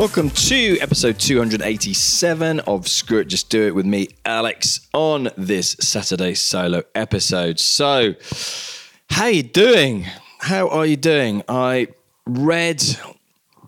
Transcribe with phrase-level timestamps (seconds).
[0.00, 5.76] Welcome to episode 287 of Screw It Just Do It with me, Alex, on this
[5.78, 7.60] Saturday solo episode.
[7.60, 8.14] So,
[9.10, 10.06] how you doing?
[10.38, 11.42] How are you doing?
[11.50, 11.88] I
[12.24, 12.82] read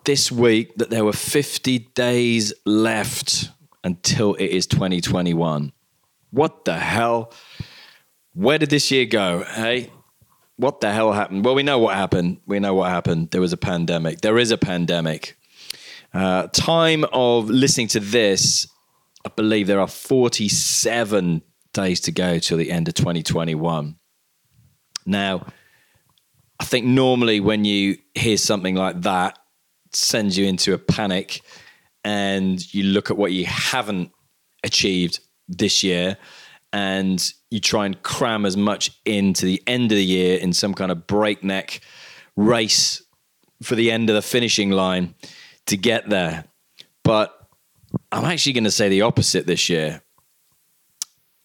[0.04, 3.50] this week that there were 50 days left
[3.84, 5.70] until it is 2021.
[6.30, 7.30] What the hell?
[8.32, 9.44] Where did this year go?
[9.44, 9.90] Hey,
[10.56, 11.44] what the hell happened?
[11.44, 12.40] Well, we know what happened.
[12.46, 13.32] We know what happened.
[13.32, 14.22] There was a pandemic.
[14.22, 15.36] There is a pandemic.
[16.14, 18.66] Uh, time of listening to this,
[19.24, 23.96] I believe there are 47 days to go till the end of 2021.
[25.06, 25.46] Now,
[26.60, 29.38] I think normally when you hear something like that,
[29.94, 31.40] sends you into a panic
[32.04, 34.10] and you look at what you haven't
[34.64, 36.16] achieved this year
[36.72, 40.72] and you try and cram as much into the end of the year in some
[40.72, 41.80] kind of breakneck
[42.36, 43.02] race
[43.62, 45.14] for the end of the finishing line
[45.66, 46.44] to get there.
[47.04, 47.36] But
[48.10, 50.02] I'm actually going to say the opposite this year.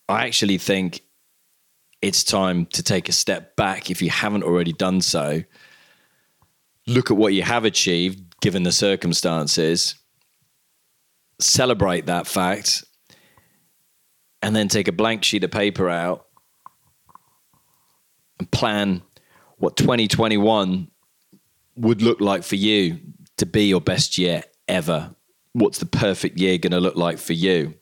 [0.09, 1.01] I actually think
[2.01, 5.43] it's time to take a step back if you haven't already done so.
[6.85, 9.95] Look at what you have achieved given the circumstances,
[11.39, 12.85] celebrate that fact,
[14.41, 16.27] and then take a blank sheet of paper out
[18.39, 19.01] and plan
[19.57, 20.89] what 2021
[21.75, 22.99] would look like for you
[23.37, 25.15] to be your best year ever?
[25.53, 27.75] What's the perfect year going to look like for you?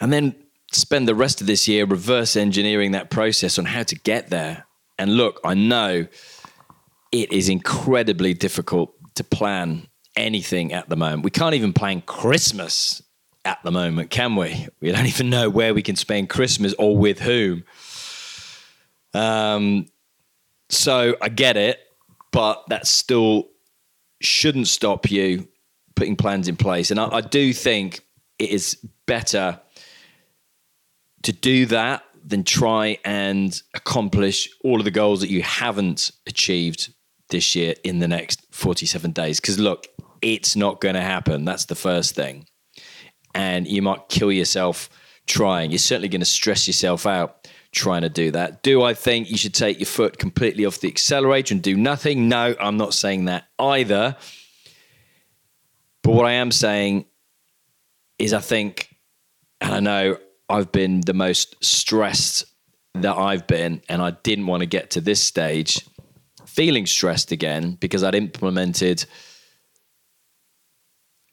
[0.00, 0.34] And then
[0.72, 4.66] spend the rest of this year reverse engineering that process on how to get there.
[4.98, 6.06] And look, I know
[7.12, 11.24] it is incredibly difficult to plan anything at the moment.
[11.24, 13.02] We can't even plan Christmas
[13.44, 14.68] at the moment, can we?
[14.80, 17.64] We don't even know where we can spend Christmas or with whom.
[19.14, 19.86] Um,
[20.68, 21.78] so I get it
[22.32, 23.48] but that still
[24.20, 25.48] shouldn't stop you
[25.94, 26.90] putting plans in place.
[26.90, 28.00] And I, I do think
[28.38, 28.76] it is
[29.06, 29.60] better
[31.22, 36.92] to do that than try and accomplish all of the goals that you haven't achieved
[37.28, 39.40] this year in the next 47 days.
[39.40, 39.86] Because look,
[40.20, 41.44] it's not going to happen.
[41.44, 42.46] That's the first thing.
[43.34, 44.88] And you might kill yourself
[45.26, 45.70] trying.
[45.70, 48.62] You're certainly going to stress yourself out trying to do that.
[48.62, 52.28] Do I think you should take your foot completely off the accelerator and do nothing?
[52.28, 54.16] No, I'm not saying that either.
[56.02, 57.06] But what I am saying
[58.18, 58.94] is, I think,
[59.60, 60.18] and I know
[60.48, 62.44] I've been the most stressed
[62.94, 65.80] that I've been, and I didn't want to get to this stage
[66.44, 69.06] feeling stressed again because I'd implemented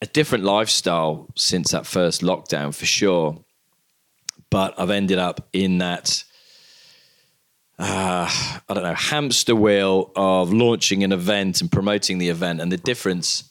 [0.00, 3.44] a different lifestyle since that first lockdown for sure.
[4.50, 6.24] But I've ended up in that
[7.80, 8.28] uh,
[8.68, 12.76] I don't know, hamster wheel of launching an event and promoting the event, and the
[12.76, 13.44] difference,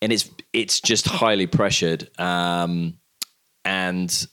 [0.00, 2.98] and it's it's just highly pressured, um,
[3.64, 4.26] and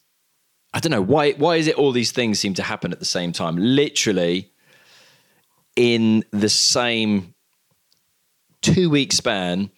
[0.74, 3.06] I don't know why why is it all these things seem to happen at the
[3.06, 4.54] same time, literally
[5.76, 7.36] in the same
[8.62, 9.72] two week span.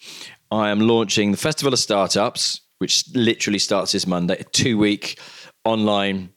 [0.52, 5.20] I am launching the Festival of Startups, which literally starts this Monday, a two week
[5.66, 6.30] online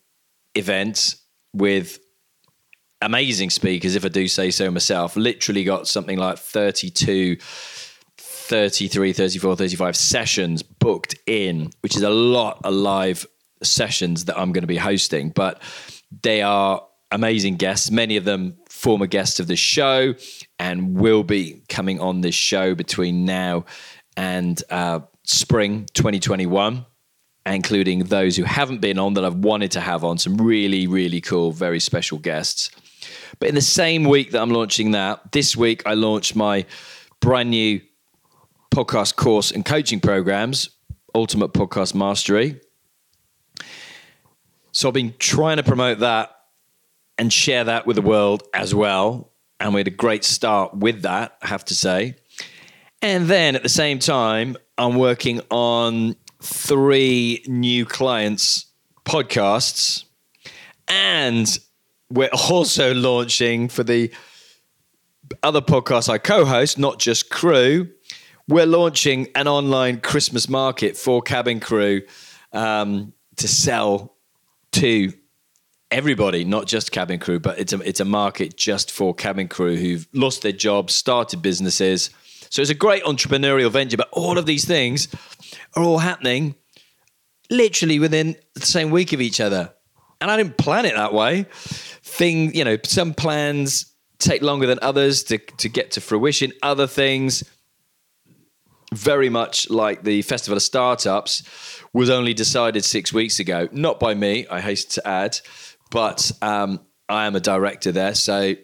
[0.54, 1.16] event
[1.54, 1.98] with
[3.02, 5.16] amazing speakers, if I do say so myself.
[5.16, 7.36] Literally got something like 32,
[8.16, 13.26] 33, 34, 35 sessions booked in, which is a lot of live
[13.62, 15.30] sessions that I'm going to be hosting.
[15.30, 15.62] But
[16.22, 20.14] they are amazing guests, many of them former guests of the show,
[20.58, 23.64] and will be coming on this show between now
[24.16, 26.86] and uh, spring 2021
[27.44, 31.20] including those who haven't been on that I've wanted to have on, some really, really
[31.20, 32.70] cool, very special guests.
[33.38, 36.66] But in the same week that I'm launching that, this week I launched my
[37.20, 37.80] brand new
[38.72, 40.70] podcast course and coaching programs,
[41.14, 42.60] Ultimate Podcast Mastery.
[44.72, 46.34] So I've been trying to promote that
[47.18, 49.32] and share that with the world as well.
[49.60, 52.16] And we had a great start with that, I have to say.
[53.02, 58.66] And then at the same time, I'm working on three new clients'
[59.04, 60.04] podcasts.
[60.88, 61.58] And
[62.12, 64.12] we're also launching for the
[65.42, 67.88] other podcast I co host, not just crew,
[68.48, 72.02] we're launching an online Christmas market for cabin crew
[72.52, 74.16] um, to sell
[74.72, 75.12] to
[75.90, 79.76] everybody, not just cabin crew, but it's a, it's a market just for cabin crew
[79.76, 82.10] who've lost their jobs, started businesses.
[82.50, 85.08] So it's a great entrepreneurial venture, but all of these things
[85.76, 86.54] are all happening
[87.50, 89.72] literally within the same week of each other.
[90.22, 91.46] And I didn't plan it that way.
[92.04, 96.52] Thing, you know, some plans take longer than others to, to get to fruition.
[96.62, 97.42] Other things,
[98.94, 101.42] very much like the Festival of Startups,
[101.92, 103.68] was only decided six weeks ago.
[103.72, 105.40] Not by me, I hasten to add,
[105.90, 108.14] but um, I am a director there.
[108.14, 108.54] So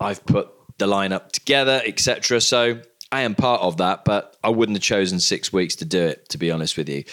[0.00, 2.40] I've put the lineup together, etc.
[2.40, 2.80] So
[3.12, 6.30] I am part of that, but I wouldn't have chosen six weeks to do it,
[6.30, 7.04] to be honest with you.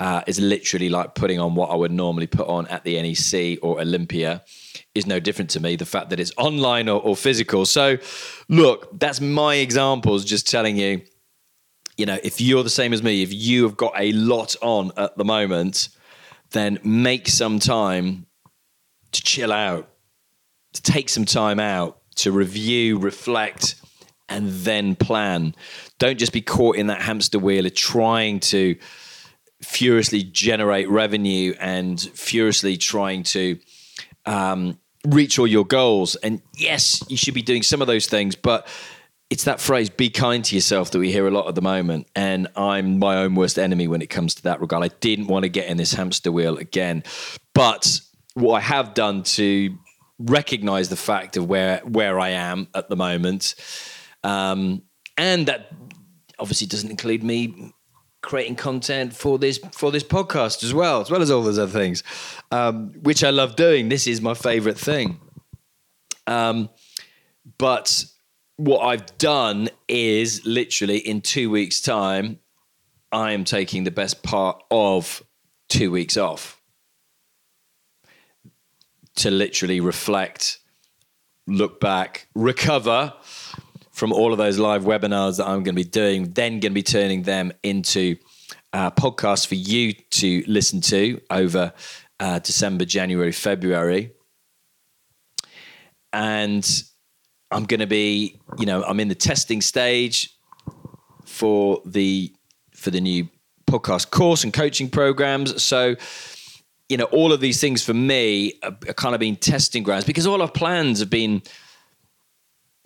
[0.00, 3.58] Uh, it's literally like putting on what I would normally put on at the NEC
[3.62, 4.44] or Olympia
[4.94, 5.74] is no different to me.
[5.74, 7.66] The fact that it's online or, or physical.
[7.66, 7.98] So,
[8.48, 11.02] look, that's my examples, just telling you,
[11.96, 14.92] you know, if you're the same as me, if you have got a lot on
[14.96, 15.88] at the moment,
[16.50, 18.26] then make some time
[19.10, 19.90] to chill out,
[20.74, 23.74] to take some time out, to review, reflect,
[24.28, 25.54] and then plan.
[25.98, 28.76] Don't just be caught in that hamster wheel of trying to
[29.62, 33.58] furiously generate revenue and furiously trying to
[34.26, 36.16] um, reach all your goals.
[36.16, 38.66] And yes, you should be doing some of those things, but
[39.30, 42.08] it's that phrase "be kind to yourself" that we hear a lot at the moment.
[42.14, 44.84] And I'm my own worst enemy when it comes to that regard.
[44.84, 47.02] I didn't want to get in this hamster wheel again,
[47.54, 48.00] but
[48.34, 49.76] what I have done to
[50.18, 53.54] recognize the fact of where where I am at the moment,
[54.24, 54.82] um,
[55.16, 55.72] and that
[56.38, 57.72] obviously doesn't include me
[58.22, 61.70] creating content for this for this podcast as well, as well as all those other
[61.70, 62.02] things,
[62.50, 63.88] um, which I love doing.
[63.88, 65.20] This is my favorite thing.
[66.26, 66.68] Um,
[67.56, 68.04] but
[68.56, 72.40] what I've done is literally in two weeks' time,
[73.12, 75.22] I am taking the best part of
[75.68, 76.60] two weeks off
[79.16, 80.58] to literally reflect,
[81.46, 83.14] look back, recover
[83.98, 86.74] from all of those live webinars that I'm going to be doing, then going to
[86.74, 88.16] be turning them into
[88.72, 91.72] uh, podcasts for you to listen to over
[92.20, 94.12] uh, December, January, February.
[96.12, 96.64] And
[97.50, 100.32] I'm going to be, you know, I'm in the testing stage
[101.26, 102.32] for the
[102.74, 103.28] for the new
[103.68, 105.60] podcast course and coaching programs.
[105.60, 105.96] So,
[106.88, 110.04] you know, all of these things for me are, are kind of been testing grounds
[110.04, 111.42] because all our plans have been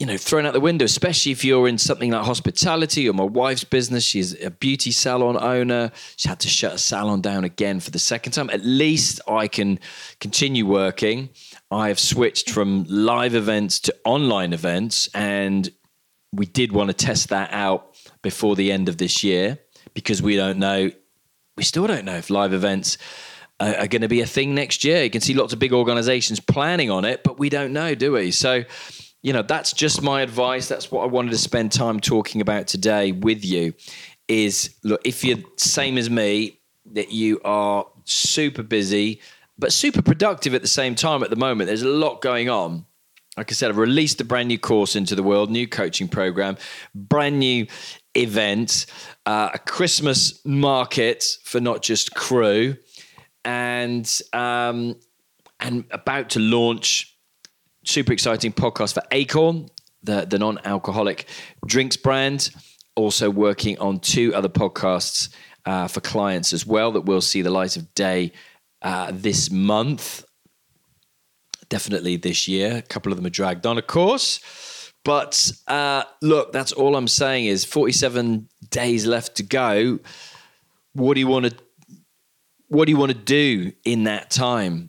[0.03, 3.23] you know, thrown out the window, especially if you're in something like hospitality or my
[3.23, 4.03] wife's business.
[4.03, 5.93] She's a beauty salon owner.
[6.17, 8.51] She had to shut a salon down again for the second time.
[8.51, 9.79] At least I can
[10.19, 11.29] continue working.
[11.71, 15.71] I have switched from live events to online events, and
[16.33, 19.61] we did want to test that out before the end of this year
[19.95, 20.91] because we don't know,
[21.57, 22.99] we still don't know if live events
[23.61, 25.05] are, are going to be a thing next year.
[25.05, 28.15] You can see lots of big organizations planning on it, but we don't know, do
[28.15, 28.33] we?
[28.33, 28.65] So,
[29.23, 30.69] you know, that's just my advice.
[30.69, 33.75] That's what I wanted to spend time talking about today with you.
[34.29, 36.61] Is look, if you're same as me,
[36.93, 39.21] that you are super busy,
[39.59, 41.69] but super productive at the same time at the moment.
[41.69, 42.87] There's a lot going on.
[43.37, 46.59] Like I said, I've released a brand new course into the world, new coaching program,
[46.95, 47.67] brand new
[48.15, 48.87] event,
[49.25, 52.77] uh, a Christmas market for not just crew,
[53.45, 54.97] and um,
[55.61, 57.12] and about to launch
[57.85, 59.69] super exciting podcast for Acorn,
[60.03, 61.27] the, the non alcoholic
[61.67, 62.51] drinks brand.
[62.95, 65.31] Also working on two other podcasts
[65.65, 68.33] uh, for clients as well that will see the light of day
[68.83, 70.25] uh, this month.
[71.69, 72.77] Definitely this year.
[72.77, 74.41] A couple of them are dragged on, of course.
[75.05, 79.99] But uh, look, that's all I'm saying is 47 days left to go.
[80.93, 81.57] What do you want to
[82.69, 84.89] what do you want to do in that time?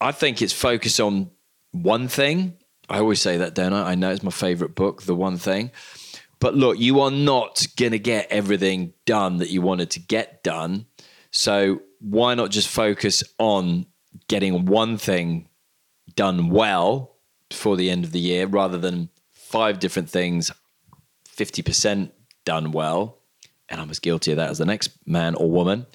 [0.00, 1.30] I think it's focus on
[1.74, 2.56] one thing.
[2.88, 3.92] I always say that, don't I?
[3.92, 5.70] I know it's my favorite book, The One Thing.
[6.38, 10.42] But look, you are not going to get everything done that you wanted to get
[10.42, 10.86] done.
[11.30, 13.86] So why not just focus on
[14.28, 15.48] getting one thing
[16.14, 17.16] done well
[17.48, 20.50] before the end of the year rather than five different things,
[21.28, 22.12] 50%
[22.44, 23.18] done well?
[23.68, 25.86] And I'm as guilty of that as the next man or woman.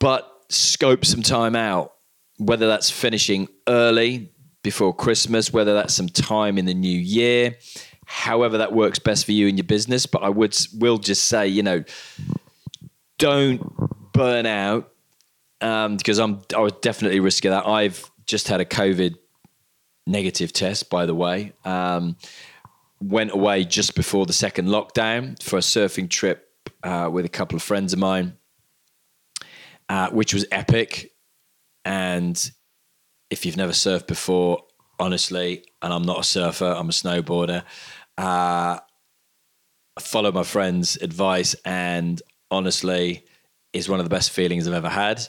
[0.00, 1.92] But scope some time out
[2.38, 7.56] whether that's finishing early before Christmas, whether that's some time in the new year,
[8.06, 10.06] however that works best for you and your business.
[10.06, 11.84] But I would will just say, you know,
[13.18, 14.92] don't burn out
[15.60, 17.66] um, because I'm I was definitely risky that.
[17.66, 19.16] I've just had a COVID
[20.06, 21.52] negative test, by the way.
[21.64, 22.16] Um,
[23.00, 26.50] went away just before the second lockdown for a surfing trip
[26.82, 28.36] uh, with a couple of friends of mine,
[29.88, 31.12] uh, which was epic.
[31.84, 32.50] And
[33.30, 34.64] if you've never surfed before,
[34.98, 37.64] honestly, and I'm not a surfer, I'm a snowboarder.
[38.16, 38.78] Uh,
[40.00, 42.20] follow my friend's advice, and
[42.50, 43.24] honestly,
[43.72, 45.26] is one of the best feelings I've ever had.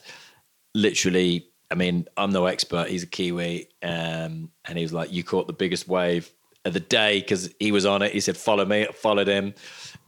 [0.73, 2.89] Literally, I mean, I'm no expert.
[2.89, 6.31] He's a Kiwi, um, and he was like, "You caught the biggest wave
[6.65, 9.53] of the day because he was on it." He said, "Follow me." I followed him,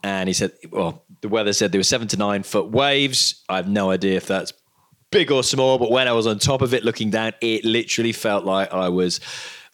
[0.03, 3.43] and he said, "Well, the weather said there were seven to nine foot waves.
[3.49, 4.53] I have no idea if that's
[5.11, 8.13] big or small, but when I was on top of it looking down, it literally
[8.13, 9.19] felt like I was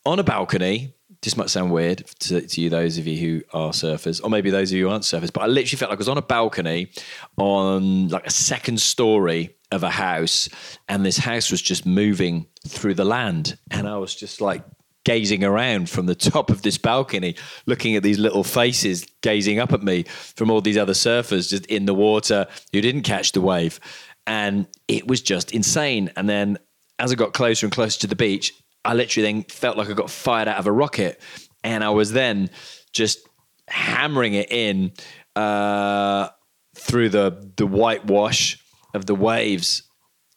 [0.06, 0.94] on a balcony.
[1.22, 4.50] This might sound weird to, to, you, those of you who are surfers, or maybe
[4.50, 6.22] those of you who aren't surfers, but I literally felt like I was on a
[6.22, 6.92] balcony
[7.38, 10.48] on like a second story of a house,
[10.88, 13.58] and this house was just moving through the land.
[13.72, 14.64] And I was just like
[15.08, 19.72] gazing around from the top of this balcony, looking at these little faces gazing up
[19.72, 23.40] at me from all these other surfers just in the water who didn't catch the
[23.40, 23.80] wave
[24.28, 26.12] and it was just insane.
[26.16, 26.60] And then
[27.00, 28.54] as I got closer and closer to the beach,
[28.86, 31.20] I literally then felt like I got fired out of a rocket,
[31.64, 32.50] and I was then
[32.94, 33.20] just
[33.68, 34.92] hammering it in
[35.36, 36.30] uh,
[36.76, 38.60] through the the whitewash
[38.94, 39.84] of the waves.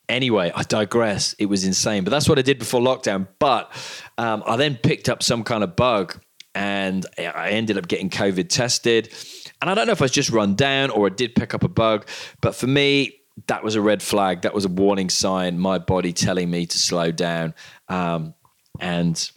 [0.09, 1.35] Anyway, I digress.
[1.39, 3.29] It was insane, but that's what I did before lockdown.
[3.39, 3.71] But
[4.19, 6.21] um, I then picked up some kind of bug,
[6.55, 9.13] and I ended up getting COVID tested.
[9.61, 11.63] And I don't know if I was just run down or I did pick up
[11.63, 12.09] a bug,
[12.41, 14.43] but for me, that was a red flag.
[14.43, 15.59] That was a warning sign.
[15.59, 17.55] My body telling me to slow down.
[17.89, 18.35] Um,
[18.81, 19.31] and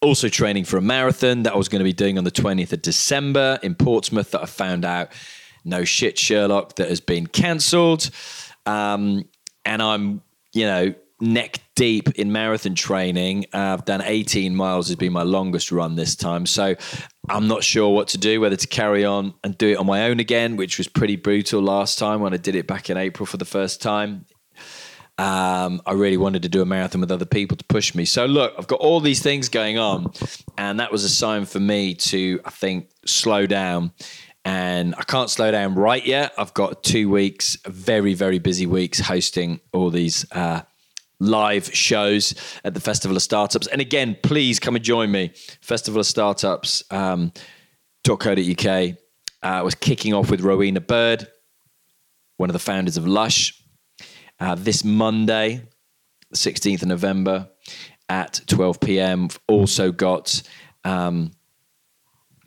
[0.00, 2.72] also training for a marathon that I was going to be doing on the 20th
[2.72, 5.12] of December in Portsmouth that I found out,
[5.64, 8.10] no shit, Sherlock, that has been cancelled.
[8.64, 9.28] Um,
[9.64, 13.46] and I'm, you know, neck deep in marathon training.
[13.52, 16.46] Uh, I've done 18 miles has been my longest run this time.
[16.46, 16.74] So
[17.28, 20.04] I'm not sure what to do, whether to carry on and do it on my
[20.08, 23.26] own again, which was pretty brutal last time when I did it back in April
[23.26, 24.26] for the first time.
[25.18, 28.06] Um, I really wanted to do a marathon with other people to push me.
[28.06, 30.12] So look, I've got all these things going on,
[30.56, 33.92] and that was a sign for me to, I think, slow down.
[34.46, 36.32] And I can't slow down right yet.
[36.38, 40.62] I've got two weeks, very, very busy weeks hosting all these uh,
[41.20, 42.34] live shows
[42.64, 43.66] at the Festival of Startups.
[43.68, 45.32] And again, please come and join me.
[45.60, 46.82] Festival of Startups.
[46.90, 47.32] Um,
[48.04, 48.96] .co.uk
[49.42, 51.28] uh, was kicking off with Rowena Bird,
[52.36, 53.62] one of the founders of Lush,
[54.38, 55.62] uh, this Monday,
[56.34, 57.48] 16th of November
[58.08, 59.22] at 12 p.m.
[59.22, 60.42] We've also got
[60.84, 61.32] um,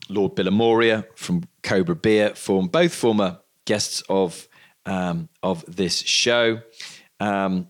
[0.09, 4.47] Lord Bilimoria from Cobra Beer, form, both former guests of
[4.85, 6.61] um, of this show.
[7.21, 7.69] Um,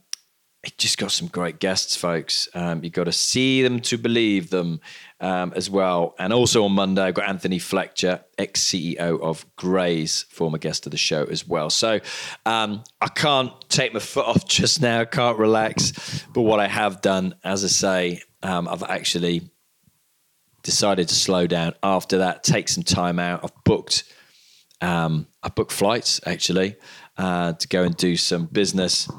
[0.63, 2.47] it just got some great guests, folks.
[2.53, 4.79] Um, you've got to see them to believe them
[5.19, 6.15] um, as well.
[6.17, 10.91] And also on Monday, I've got Anthony Fletcher, ex CEO of Graze, former guest of
[10.91, 11.69] the show as well.
[11.69, 11.99] So
[12.45, 16.23] um, I can't take my foot off just now, I can't relax.
[16.33, 19.49] But what I have done, as I say, um, I've actually
[20.63, 23.43] decided to slow down after that, take some time out.
[23.43, 24.05] I've booked.
[24.79, 26.77] Um, I booked flights actually
[27.17, 29.09] uh, to go and do some business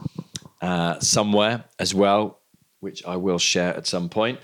[0.64, 2.40] uh, somewhere as well,
[2.80, 4.40] which I will share at some point.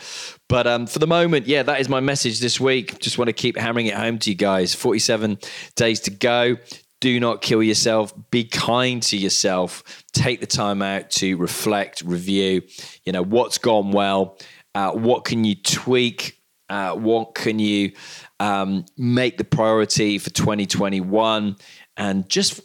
[0.49, 2.99] But um, for the moment, yeah, that is my message this week.
[2.99, 4.75] Just want to keep hammering it home to you guys.
[4.75, 5.39] 47
[5.77, 6.59] days to go.
[7.00, 8.12] Do not kill yourself.
[8.31, 10.05] Be kind to yourself.
[10.12, 12.61] Take the time out to reflect, review.
[13.07, 14.39] You know what's gone well.
[14.75, 16.39] Uh, what can you tweak?
[16.69, 17.93] Uh, what can you
[18.41, 21.57] um, make the priority for 2021?
[21.97, 22.61] And just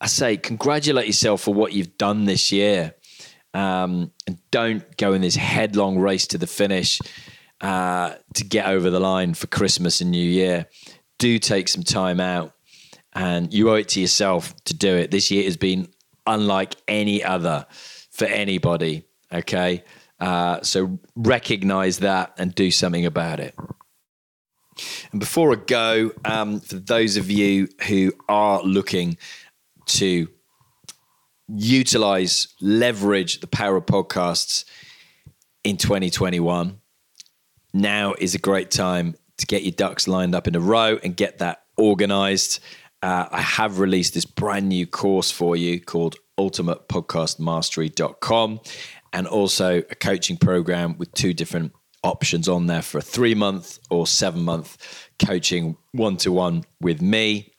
[0.00, 2.94] I say, congratulate yourself for what you've done this year.
[3.52, 7.00] Um, and don't go in this headlong race to the finish
[7.60, 10.66] uh, to get over the line for Christmas and New Year.
[11.18, 12.54] Do take some time out,
[13.12, 15.10] and you owe it to yourself to do it.
[15.10, 15.88] This year has been
[16.26, 17.66] unlike any other
[18.10, 19.04] for anybody.
[19.32, 19.84] Okay.
[20.18, 23.54] Uh, so recognize that and do something about it.
[25.12, 29.18] And before I go, um, for those of you who are looking
[29.98, 30.28] to
[31.48, 34.64] utilize, leverage the power of podcasts
[35.64, 36.80] in 2021,
[37.72, 41.16] now is a great time to get your ducks lined up in a row and
[41.16, 42.60] get that organized.
[43.02, 48.60] Uh, I have released this brand new course for you called ultimatepodcastmastery.com
[49.12, 53.78] and also a coaching program with two different options on there for a three month
[53.90, 57.49] or seven month coaching one to one with me.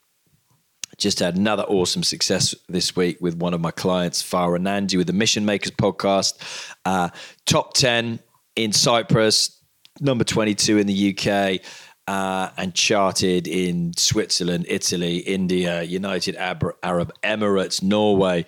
[1.01, 5.07] Just had another awesome success this week with one of my clients, Farah Nandi, with
[5.07, 6.37] the Mission Makers podcast.
[6.85, 7.09] Uh,
[7.47, 8.19] top 10
[8.55, 9.63] in Cyprus,
[9.99, 11.59] number 22 in the UK,
[12.07, 18.45] uh, and charted in Switzerland, Italy, India, United Arab Emirates, Norway,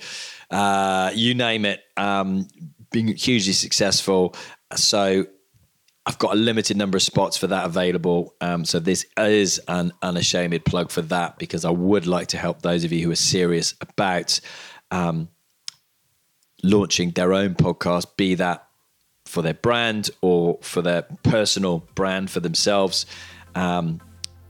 [0.51, 2.47] uh, you name it, um,
[2.91, 4.35] being hugely successful.
[4.75, 5.25] So
[6.05, 8.35] I've got a limited number of spots for that available.
[8.41, 12.61] Um, so this is an unashamed plug for that because I would like to help
[12.61, 14.39] those of you who are serious about
[14.91, 15.29] um,
[16.61, 18.67] launching their own podcast, be that
[19.25, 23.05] for their brand or for their personal brand for themselves.
[23.55, 24.01] Um,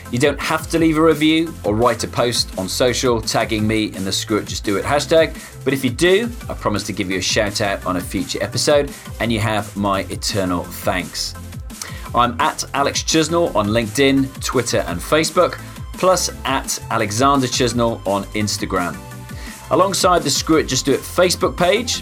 [0.10, 3.94] You don't have to leave a review or write a post on social tagging me
[3.94, 5.36] in the Screw It Just Do It hashtag,
[5.66, 8.42] but if you do, I promise to give you a shout out on a future
[8.42, 11.36] episode and you have my eternal thanks.
[12.16, 15.60] I'm at Alex Chisnell on LinkedIn, Twitter, and Facebook,
[15.92, 18.98] plus at Alexander Chisnell on Instagram.
[19.72, 22.02] Alongside the Screw It Just Do It Facebook page,